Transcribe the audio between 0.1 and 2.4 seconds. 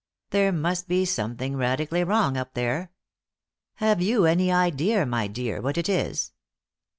There must be something radically wrong